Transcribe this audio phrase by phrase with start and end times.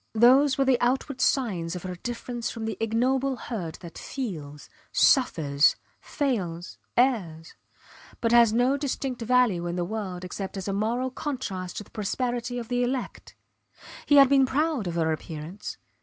[0.15, 5.75] Those were the outward signs of her difference from the ignoble herd that feels, suffers,
[5.99, 7.53] fails, errs
[8.19, 11.91] but has no distinct value in the world except as a moral contrast to the
[11.91, 13.35] prosperity of the elect.
[14.07, 15.77] He had been proud of her appearance.